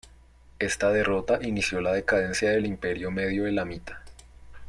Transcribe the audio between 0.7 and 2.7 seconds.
derrota inició la decadencia del